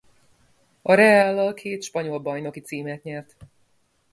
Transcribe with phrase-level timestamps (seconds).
[0.81, 3.35] A Reallal két spanyol bajnoki címet nyert.